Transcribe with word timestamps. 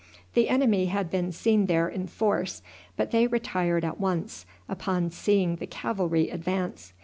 The 0.33 0.49
enemy 0.49 0.87
had 0.87 1.11
been 1.11 1.31
seen 1.31 1.67
there 1.67 1.87
in 1.87 2.07
force, 2.07 2.63
but 2.97 3.11
they 3.11 3.27
retired 3.27 3.85
at 3.85 3.99
once 3.99 4.47
upon 4.67 5.11
seeing 5.11 5.57
the 5.57 5.67
cavalry 5.67 6.31
advance. 6.31 6.93